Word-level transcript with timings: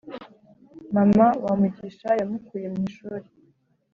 Mama 0.95 1.27
wamugisha 1.45 2.09
yamukuye 2.19 2.67
mwishuri 2.73 3.27